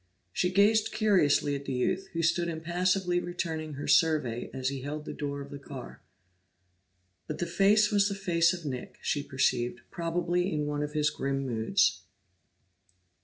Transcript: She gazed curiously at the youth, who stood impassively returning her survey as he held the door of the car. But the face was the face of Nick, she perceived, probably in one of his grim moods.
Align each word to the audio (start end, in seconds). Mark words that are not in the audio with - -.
She 0.33 0.51
gazed 0.51 0.91
curiously 0.91 1.53
at 1.55 1.65
the 1.65 1.73
youth, 1.75 2.07
who 2.13 2.23
stood 2.23 2.47
impassively 2.47 3.19
returning 3.19 3.73
her 3.75 3.87
survey 3.87 4.49
as 4.51 4.69
he 4.69 4.81
held 4.81 5.05
the 5.05 5.13
door 5.13 5.41
of 5.41 5.51
the 5.51 5.59
car. 5.59 6.01
But 7.27 7.37
the 7.37 7.45
face 7.45 7.91
was 7.91 8.09
the 8.09 8.15
face 8.15 8.51
of 8.51 8.65
Nick, 8.65 8.97
she 9.03 9.21
perceived, 9.21 9.81
probably 9.91 10.51
in 10.51 10.65
one 10.65 10.81
of 10.81 10.93
his 10.93 11.11
grim 11.11 11.45
moods. 11.45 12.01